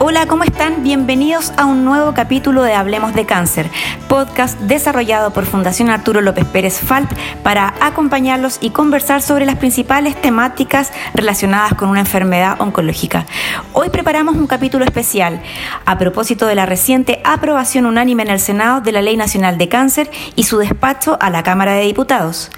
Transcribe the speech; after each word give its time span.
Hola, 0.00 0.26
¿cómo 0.26 0.44
están? 0.44 0.84
Bienvenidos 0.84 1.52
a 1.56 1.64
un 1.64 1.84
nuevo 1.84 2.14
capítulo 2.14 2.62
de 2.62 2.72
Hablemos 2.72 3.14
de 3.14 3.26
Cáncer, 3.26 3.68
podcast 4.06 4.56
desarrollado 4.60 5.32
por 5.32 5.44
Fundación 5.44 5.90
Arturo 5.90 6.20
López 6.20 6.44
Pérez 6.44 6.78
FALP 6.78 7.10
para 7.42 7.74
acompañarlos 7.80 8.58
y 8.60 8.70
conversar 8.70 9.22
sobre 9.22 9.44
las 9.44 9.56
principales 9.56 10.14
temáticas 10.22 10.92
relacionadas 11.14 11.74
con 11.74 11.88
una 11.88 11.98
enfermedad 11.98 12.60
oncológica. 12.60 13.26
Hoy 13.72 13.90
preparamos 13.90 14.36
un 14.36 14.46
capítulo 14.46 14.84
especial 14.84 15.42
a 15.84 15.98
propósito 15.98 16.46
de 16.46 16.54
la 16.54 16.64
reciente 16.64 17.20
aprobación 17.24 17.84
unánime 17.84 18.22
en 18.22 18.30
el 18.30 18.40
Senado 18.40 18.80
de 18.80 18.92
la 18.92 19.02
Ley 19.02 19.16
Nacional 19.16 19.58
de 19.58 19.68
Cáncer 19.68 20.12
y 20.36 20.44
su 20.44 20.58
despacho 20.58 21.18
a 21.20 21.28
la 21.28 21.42
Cámara 21.42 21.72
de 21.72 21.82
Diputados. 21.82 22.52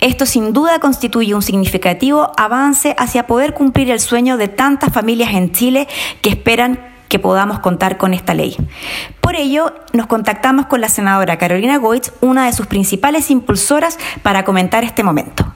Esto 0.00 0.24
sin 0.24 0.54
duda 0.54 0.78
constituye 0.78 1.34
un 1.34 1.42
significativo 1.42 2.32
avance 2.38 2.96
hacia 2.98 3.26
poder 3.26 3.52
cumplir 3.52 3.90
el 3.90 4.00
sueño 4.00 4.38
de 4.38 4.48
tantas 4.48 4.94
familias 4.94 5.34
en 5.34 5.52
Chile 5.52 5.88
que 6.22 6.30
esperan 6.30 6.85
que 7.08 7.18
podamos 7.18 7.60
contar 7.60 7.96
con 7.96 8.14
esta 8.14 8.34
ley. 8.34 8.56
Por 9.20 9.36
ello, 9.36 9.74
nos 9.92 10.06
contactamos 10.06 10.66
con 10.66 10.80
la 10.80 10.88
senadora 10.88 11.38
Carolina 11.38 11.78
Goitz, 11.78 12.12
una 12.20 12.46
de 12.46 12.52
sus 12.52 12.66
principales 12.66 13.30
impulsoras, 13.30 13.98
para 14.22 14.44
comentar 14.44 14.84
este 14.84 15.02
momento. 15.02 15.52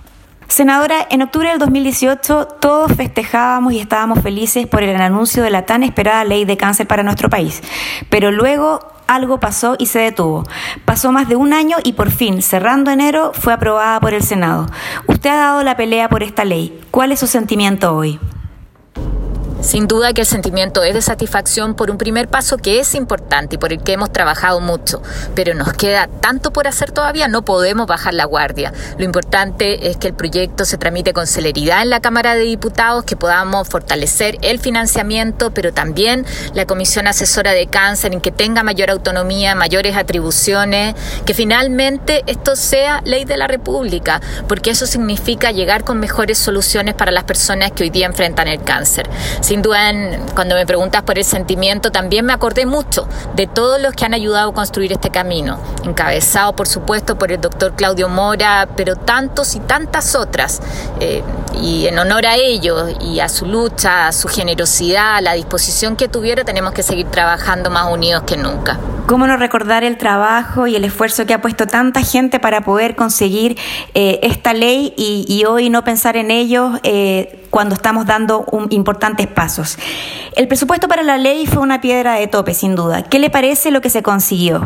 Senadora, 0.50 1.06
en 1.10 1.22
octubre 1.22 1.48
del 1.48 1.60
2018 1.60 2.46
todos 2.60 2.92
festejábamos 2.96 3.72
y 3.72 3.78
estábamos 3.78 4.20
felices 4.20 4.66
por 4.66 4.82
el 4.82 5.00
anuncio 5.00 5.44
de 5.44 5.50
la 5.50 5.64
tan 5.64 5.84
esperada 5.84 6.24
ley 6.24 6.44
de 6.44 6.56
cáncer 6.56 6.88
para 6.88 7.04
nuestro 7.04 7.30
país, 7.30 7.62
pero 8.08 8.32
luego 8.32 8.80
algo 9.06 9.38
pasó 9.38 9.76
y 9.78 9.86
se 9.86 10.00
detuvo. 10.00 10.44
Pasó 10.84 11.12
más 11.12 11.28
de 11.28 11.36
un 11.36 11.52
año 11.52 11.76
y 11.84 11.92
por 11.92 12.10
fin, 12.10 12.42
cerrando 12.42 12.90
enero, 12.90 13.30
fue 13.32 13.52
aprobada 13.52 14.00
por 14.00 14.12
el 14.12 14.24
Senado. 14.24 14.66
Usted 15.06 15.30
ha 15.30 15.36
dado 15.36 15.62
la 15.62 15.76
pelea 15.76 16.08
por 16.08 16.24
esta 16.24 16.44
ley. 16.44 16.80
¿Cuál 16.90 17.12
es 17.12 17.20
su 17.20 17.28
sentimiento 17.28 17.94
hoy? 17.94 18.18
Sin 19.62 19.86
duda 19.86 20.14
que 20.14 20.22
el 20.22 20.26
sentimiento 20.26 20.82
es 20.82 20.94
de 20.94 21.02
satisfacción 21.02 21.74
por 21.74 21.90
un 21.90 21.98
primer 21.98 22.28
paso 22.28 22.56
que 22.56 22.80
es 22.80 22.94
importante 22.94 23.56
y 23.56 23.58
por 23.58 23.74
el 23.74 23.82
que 23.82 23.92
hemos 23.92 24.10
trabajado 24.10 24.58
mucho, 24.60 25.02
pero 25.34 25.54
nos 25.54 25.74
queda 25.74 26.08
tanto 26.20 26.50
por 26.50 26.66
hacer 26.66 26.92
todavía, 26.92 27.28
no 27.28 27.42
podemos 27.42 27.86
bajar 27.86 28.14
la 28.14 28.24
guardia. 28.24 28.72
Lo 28.96 29.04
importante 29.04 29.90
es 29.90 29.98
que 29.98 30.08
el 30.08 30.14
proyecto 30.14 30.64
se 30.64 30.78
tramite 30.78 31.12
con 31.12 31.26
celeridad 31.26 31.82
en 31.82 31.90
la 31.90 32.00
Cámara 32.00 32.34
de 32.34 32.44
Diputados, 32.44 33.04
que 33.04 33.16
podamos 33.16 33.68
fortalecer 33.68 34.38
el 34.40 34.58
financiamiento, 34.60 35.50
pero 35.50 35.74
también 35.74 36.24
la 36.54 36.64
Comisión 36.64 37.06
Asesora 37.06 37.52
de 37.52 37.66
Cáncer, 37.66 38.14
en 38.14 38.22
que 38.22 38.32
tenga 38.32 38.62
mayor 38.62 38.90
autonomía, 38.90 39.54
mayores 39.54 39.94
atribuciones, 39.94 40.94
que 41.26 41.34
finalmente 41.34 42.22
esto 42.26 42.56
sea 42.56 43.02
ley 43.04 43.26
de 43.26 43.36
la 43.36 43.46
República, 43.46 44.22
porque 44.48 44.70
eso 44.70 44.86
significa 44.86 45.52
llegar 45.52 45.84
con 45.84 46.00
mejores 46.00 46.38
soluciones 46.38 46.94
para 46.94 47.12
las 47.12 47.24
personas 47.24 47.72
que 47.72 47.82
hoy 47.82 47.90
día 47.90 48.06
enfrentan 48.06 48.48
el 48.48 48.62
cáncer. 48.62 49.08
Sin 49.50 49.62
duda, 49.62 49.90
cuando 50.36 50.54
me 50.54 50.64
preguntas 50.64 51.02
por 51.02 51.18
el 51.18 51.24
sentimiento, 51.24 51.90
también 51.90 52.24
me 52.24 52.32
acordé 52.32 52.66
mucho 52.66 53.08
de 53.34 53.48
todos 53.48 53.80
los 53.80 53.94
que 53.94 54.04
han 54.04 54.14
ayudado 54.14 54.50
a 54.50 54.54
construir 54.54 54.92
este 54.92 55.10
camino, 55.10 55.58
encabezado 55.82 56.54
por 56.54 56.68
supuesto 56.68 57.18
por 57.18 57.32
el 57.32 57.40
doctor 57.40 57.72
Claudio 57.74 58.08
Mora, 58.08 58.68
pero 58.76 58.94
tantos 58.94 59.56
y 59.56 59.58
tantas 59.58 60.14
otras. 60.14 60.60
Eh, 61.00 61.24
y 61.60 61.86
en 61.86 61.98
honor 61.98 62.26
a 62.26 62.36
ellos 62.36 62.94
y 63.00 63.20
a 63.20 63.28
su 63.28 63.46
lucha, 63.46 64.08
a 64.08 64.12
su 64.12 64.28
generosidad, 64.28 65.16
a 65.16 65.20
la 65.20 65.34
disposición 65.34 65.96
que 65.96 66.08
tuviera, 66.08 66.44
tenemos 66.44 66.72
que 66.72 66.82
seguir 66.82 67.06
trabajando 67.06 67.70
más 67.70 67.92
unidos 67.92 68.22
que 68.22 68.36
nunca. 68.36 68.78
¿Cómo 69.06 69.26
no 69.26 69.36
recordar 69.36 69.82
el 69.82 69.98
trabajo 69.98 70.66
y 70.66 70.76
el 70.76 70.84
esfuerzo 70.84 71.26
que 71.26 71.34
ha 71.34 71.42
puesto 71.42 71.66
tanta 71.66 72.02
gente 72.02 72.38
para 72.38 72.60
poder 72.60 72.94
conseguir 72.94 73.58
eh, 73.94 74.20
esta 74.22 74.54
ley 74.54 74.94
y, 74.96 75.44
hoy 75.44 75.68
no 75.68 75.82
pensar 75.82 76.16
en 76.16 76.30
ellos 76.30 76.78
eh, 76.84 77.46
cuando 77.50 77.74
estamos 77.74 78.06
dando 78.06 78.44
un, 78.52 78.68
importantes 78.70 79.26
pasos? 79.26 79.78
El 80.36 80.46
presupuesto 80.46 80.86
para 80.86 81.02
la 81.02 81.18
ley 81.18 81.46
fue 81.46 81.60
una 81.60 81.80
piedra 81.80 82.14
de 82.14 82.28
tope, 82.28 82.54
sin 82.54 82.76
duda. 82.76 83.02
¿Qué 83.02 83.18
le 83.18 83.30
parece 83.30 83.70
lo 83.70 83.80
que 83.80 83.90
se 83.90 84.02
consiguió? 84.02 84.62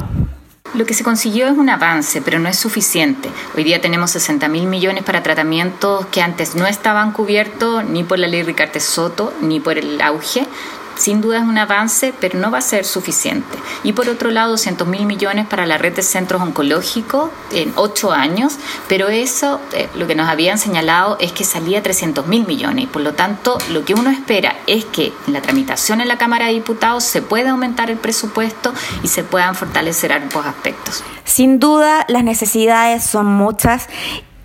Lo 0.74 0.84
que 0.86 0.94
se 0.94 1.04
consiguió 1.04 1.46
es 1.46 1.56
un 1.56 1.70
avance, 1.70 2.20
pero 2.20 2.40
no 2.40 2.48
es 2.48 2.58
suficiente. 2.58 3.30
Hoy 3.56 3.62
día 3.62 3.80
tenemos 3.80 4.10
60 4.10 4.48
mil 4.48 4.66
millones 4.66 5.04
para 5.04 5.22
tratamientos 5.22 6.04
que 6.06 6.20
antes 6.20 6.56
no 6.56 6.66
estaban 6.66 7.12
cubiertos 7.12 7.84
ni 7.84 8.02
por 8.02 8.18
la 8.18 8.26
ley 8.26 8.42
Ricarte 8.42 8.80
Soto 8.80 9.32
ni 9.40 9.60
por 9.60 9.78
el 9.78 10.00
auge 10.00 10.48
sin 10.96 11.20
duda 11.20 11.38
es 11.38 11.44
un 11.44 11.58
avance, 11.58 12.12
pero 12.20 12.38
no 12.38 12.50
va 12.50 12.58
a 12.58 12.62
ser 12.62 12.84
suficiente. 12.84 13.58
Y 13.82 13.92
por 13.92 14.08
otro 14.08 14.30
lado, 14.30 14.50
200 14.52 14.86
mil 14.86 15.06
millones 15.06 15.46
para 15.46 15.66
la 15.66 15.78
red 15.78 15.94
de 15.94 16.02
centros 16.02 16.42
oncológicos 16.42 17.30
en 17.52 17.72
ocho 17.76 18.12
años, 18.12 18.56
pero 18.88 19.08
eso 19.08 19.60
eh, 19.72 19.88
lo 19.94 20.06
que 20.06 20.14
nos 20.14 20.28
habían 20.28 20.58
señalado 20.58 21.16
es 21.20 21.32
que 21.32 21.44
salía 21.44 21.82
300 21.82 22.26
mil 22.26 22.46
millones. 22.46 22.84
Y 22.84 22.86
por 22.86 23.02
lo 23.02 23.14
tanto, 23.14 23.58
lo 23.70 23.84
que 23.84 23.94
uno 23.94 24.10
espera 24.10 24.56
es 24.66 24.84
que 24.84 25.12
en 25.26 25.32
la 25.32 25.42
tramitación 25.42 26.00
en 26.00 26.08
la 26.08 26.18
Cámara 26.18 26.46
de 26.46 26.52
Diputados 26.54 27.04
se 27.04 27.22
pueda 27.22 27.50
aumentar 27.50 27.90
el 27.90 27.98
presupuesto 27.98 28.72
y 29.02 29.08
se 29.08 29.24
puedan 29.24 29.54
fortalecer 29.54 30.12
ambos 30.12 30.46
aspectos. 30.46 31.04
Sin 31.24 31.58
duda, 31.58 32.04
las 32.08 32.24
necesidades 32.24 33.04
son 33.04 33.26
muchas 33.26 33.88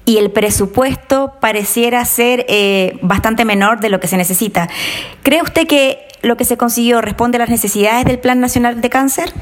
y 0.05 0.17
el 0.17 0.31
presupuesto 0.31 1.33
pareciera 1.39 2.03
ser 2.03 2.45
eh, 2.49 2.97
bastante 3.03 3.45
menor 3.45 3.79
de 3.79 3.89
lo 3.89 3.99
que 3.99 4.07
se 4.07 4.17
necesita. 4.17 4.67
¿Cree 5.21 5.43
usted 5.43 5.67
que 5.67 6.08
lo 6.21 6.37
que 6.37 6.45
se 6.45 6.57
consiguió 6.57 7.01
responde 7.01 7.37
a 7.37 7.39
las 7.39 7.49
necesidades 7.49 8.05
del 8.05 8.19
Plan 8.19 8.39
Nacional 8.39 8.81
de 8.81 8.89
Cáncer? 8.89 9.33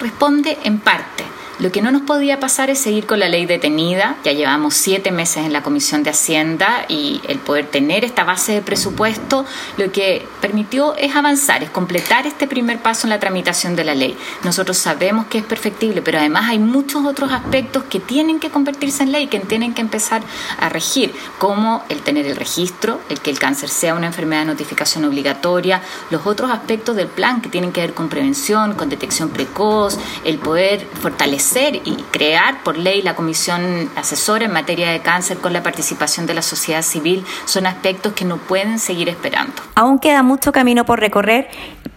Responde 0.00 0.56
en 0.64 0.80
parte. 0.80 1.24
Lo 1.58 1.72
que 1.72 1.80
no 1.80 1.90
nos 1.90 2.02
podía 2.02 2.38
pasar 2.38 2.68
es 2.68 2.78
seguir 2.78 3.06
con 3.06 3.18
la 3.18 3.30
ley 3.30 3.46
detenida. 3.46 4.16
Ya 4.24 4.32
llevamos 4.32 4.74
siete 4.74 5.10
meses 5.10 5.38
en 5.46 5.54
la 5.54 5.62
Comisión 5.62 6.02
de 6.02 6.10
Hacienda 6.10 6.84
y 6.86 7.22
el 7.28 7.38
poder 7.38 7.64
tener 7.66 8.04
esta 8.04 8.24
base 8.24 8.52
de 8.52 8.60
presupuesto 8.60 9.46
lo 9.78 9.90
que 9.90 10.28
permitió 10.42 10.94
es 10.96 11.16
avanzar, 11.16 11.62
es 11.62 11.70
completar 11.70 12.26
este 12.26 12.46
primer 12.46 12.82
paso 12.82 13.06
en 13.06 13.10
la 13.10 13.20
tramitación 13.20 13.74
de 13.74 13.84
la 13.84 13.94
ley. 13.94 14.18
Nosotros 14.44 14.76
sabemos 14.76 15.28
que 15.28 15.38
es 15.38 15.44
perfectible, 15.44 16.02
pero 16.02 16.18
además 16.18 16.44
hay 16.50 16.58
muchos 16.58 17.06
otros 17.06 17.32
aspectos 17.32 17.84
que 17.84 18.00
tienen 18.00 18.38
que 18.38 18.50
convertirse 18.50 19.04
en 19.04 19.12
ley, 19.12 19.28
que 19.28 19.40
tienen 19.40 19.72
que 19.72 19.80
empezar 19.80 20.20
a 20.60 20.68
regir, 20.68 21.14
como 21.38 21.84
el 21.88 22.02
tener 22.02 22.26
el 22.26 22.36
registro, 22.36 23.00
el 23.08 23.20
que 23.20 23.30
el 23.30 23.38
cáncer 23.38 23.70
sea 23.70 23.94
una 23.94 24.08
enfermedad 24.08 24.42
de 24.42 24.48
notificación 24.48 25.06
obligatoria, 25.06 25.80
los 26.10 26.26
otros 26.26 26.50
aspectos 26.50 26.96
del 26.96 27.08
plan 27.08 27.40
que 27.40 27.48
tienen 27.48 27.72
que 27.72 27.80
ver 27.80 27.94
con 27.94 28.10
prevención, 28.10 28.74
con 28.74 28.90
detección 28.90 29.30
precoz, 29.30 29.98
el 30.24 30.36
poder 30.36 30.86
fortalecer 31.00 31.45
y 31.54 32.04
crear 32.10 32.62
por 32.64 32.76
ley 32.76 33.02
la 33.02 33.14
comisión 33.14 33.88
asesora 33.94 34.46
en 34.46 34.52
materia 34.52 34.90
de 34.90 35.00
cáncer 35.00 35.38
con 35.38 35.52
la 35.52 35.62
participación 35.62 36.26
de 36.26 36.34
la 36.34 36.42
sociedad 36.42 36.82
civil 36.82 37.24
son 37.44 37.66
aspectos 37.66 38.14
que 38.14 38.24
no 38.24 38.36
pueden 38.36 38.78
seguir 38.78 39.08
esperando. 39.08 39.54
Aún 39.74 39.98
queda 39.98 40.22
mucho 40.22 40.50
camino 40.50 40.84
por 40.84 40.98
recorrer, 40.98 41.48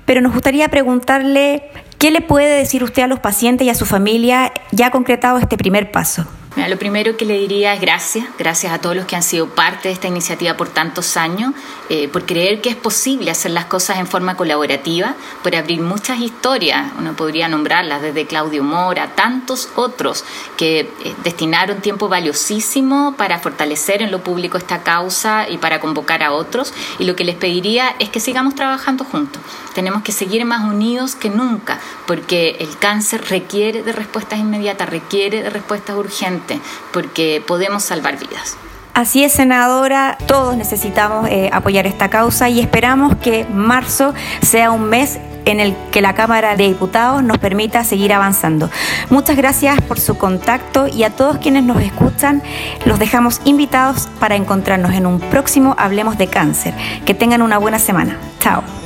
pero 0.05 0.21
nos 0.21 0.33
gustaría 0.33 0.69
preguntarle 0.69 1.63
qué 1.97 2.11
le 2.11 2.21
puede 2.21 2.57
decir 2.57 2.83
usted 2.83 3.03
a 3.03 3.07
los 3.07 3.19
pacientes 3.19 3.65
y 3.65 3.69
a 3.69 3.75
su 3.75 3.85
familia 3.85 4.53
ya 4.71 4.91
concretado 4.91 5.39
este 5.39 5.57
primer 5.57 5.91
paso 5.91 6.27
lo 6.67 6.77
primero 6.77 7.15
que 7.15 7.25
le 7.25 7.37
diría 7.37 7.73
es 7.73 7.81
gracias, 7.81 8.27
gracias 8.37 8.73
a 8.73 8.79
todos 8.79 8.95
los 8.95 9.05
que 9.05 9.15
han 9.15 9.23
sido 9.23 9.47
parte 9.47 9.87
de 9.87 9.93
esta 9.93 10.07
iniciativa 10.07 10.57
por 10.57 10.67
tantos 10.69 11.15
años, 11.15 11.53
eh, 11.89 12.07
por 12.07 12.25
creer 12.25 12.59
que 12.61 12.69
es 12.69 12.75
posible 12.75 13.31
hacer 13.31 13.51
las 13.51 13.65
cosas 13.65 13.99
en 13.99 14.07
forma 14.07 14.35
colaborativa, 14.35 15.15
por 15.43 15.55
abrir 15.55 15.79
muchas 15.81 16.19
historias, 16.19 16.91
uno 16.97 17.13
podría 17.13 17.47
nombrarlas 17.47 18.01
desde 18.01 18.25
Claudio 18.25 18.63
Mora, 18.63 19.15
tantos 19.15 19.69
otros 19.75 20.23
que 20.57 20.79
eh, 20.79 21.15
destinaron 21.23 21.81
tiempo 21.81 22.09
valiosísimo 22.09 23.13
para 23.15 23.39
fortalecer 23.39 24.01
en 24.01 24.11
lo 24.11 24.23
público 24.23 24.57
esta 24.57 24.83
causa 24.83 25.47
y 25.47 25.57
para 25.57 25.79
convocar 25.79 26.23
a 26.23 26.31
otros. 26.31 26.73
Y 26.97 27.05
lo 27.05 27.15
que 27.15 27.23
les 27.23 27.35
pediría 27.35 27.95
es 27.99 28.09
que 28.09 28.19
sigamos 28.19 28.55
trabajando 28.55 29.03
juntos. 29.03 29.41
Tenemos 29.73 30.01
que 30.03 30.11
seguir 30.11 30.45
más 30.45 30.63
unidos 30.63 31.15
que 31.15 31.29
nunca, 31.29 31.79
porque 32.07 32.57
el 32.59 32.77
cáncer 32.77 33.25
requiere 33.29 33.83
de 33.83 33.91
respuestas 33.91 34.39
inmediatas, 34.39 34.89
requiere 34.89 35.43
de 35.43 35.49
respuestas 35.49 35.95
urgentes 35.95 36.48
porque 36.91 37.43
podemos 37.45 37.83
salvar 37.83 38.17
vidas. 38.17 38.57
Así 38.93 39.23
es, 39.23 39.31
senadora, 39.31 40.17
todos 40.27 40.57
necesitamos 40.57 41.29
eh, 41.29 41.49
apoyar 41.53 41.87
esta 41.87 42.09
causa 42.09 42.49
y 42.49 42.59
esperamos 42.59 43.15
que 43.17 43.45
marzo 43.45 44.13
sea 44.41 44.71
un 44.71 44.89
mes 44.89 45.19
en 45.45 45.59
el 45.59 45.75
que 45.91 46.01
la 46.01 46.13
Cámara 46.13 46.55
de 46.55 46.67
Diputados 46.67 47.23
nos 47.23 47.37
permita 47.37 47.83
seguir 47.83 48.13
avanzando. 48.13 48.69
Muchas 49.09 49.37
gracias 49.37 49.79
por 49.81 49.99
su 49.99 50.17
contacto 50.17 50.87
y 50.87 51.03
a 51.03 51.11
todos 51.11 51.37
quienes 51.37 51.63
nos 51.63 51.81
escuchan, 51.81 52.43
los 52.85 52.99
dejamos 52.99 53.41
invitados 53.45 54.07
para 54.19 54.35
encontrarnos 54.35 54.93
en 54.93 55.05
un 55.05 55.19
próximo 55.19 55.75
Hablemos 55.77 56.17
de 56.17 56.27
Cáncer. 56.27 56.73
Que 57.05 57.13
tengan 57.13 57.41
una 57.41 57.57
buena 57.57 57.79
semana. 57.79 58.17
Chao. 58.39 58.78